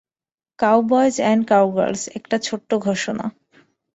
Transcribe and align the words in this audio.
Cowboys 0.59 1.15
and 1.21 1.43
cowgirls, 1.47 2.03
একটা 2.15 2.37
ছোট্ট 2.39 2.69
ঘোষণা। 2.79 3.25